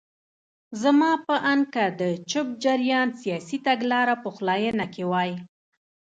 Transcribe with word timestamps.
زما 0.81 1.11
په 1.27 1.35
اند 1.51 1.65
که 1.73 1.85
د 1.99 2.01
چپ 2.29 2.47
جریان 2.63 3.09
سیاسي 3.21 3.57
تګلاره 3.67 4.13
پخلاینه 4.23 4.85
کې 4.93 5.03
وای. 5.11 5.31